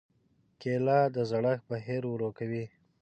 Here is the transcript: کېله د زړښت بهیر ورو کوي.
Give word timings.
کېله 0.61 0.99
د 1.15 1.17
زړښت 1.29 1.61
بهیر 1.69 2.03
ورو 2.07 2.29
کوي. 2.37 2.65